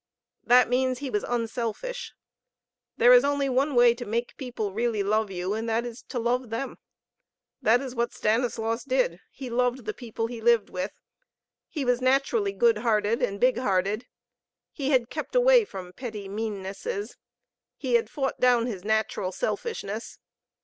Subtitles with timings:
[0.43, 2.13] That means he was unselfish.
[2.97, 6.17] There is only one way to make people really love you, and that is to
[6.17, 6.79] love them.
[7.61, 10.99] That is what Stanislaus did; he loved the people he lived with.
[11.69, 14.07] He was naturally good hearted, and big hearted.
[14.71, 17.15] He had kept away from petty meannesses.
[17.77, 20.17] He had fought down his natural selfishness.